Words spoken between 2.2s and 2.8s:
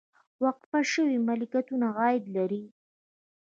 لري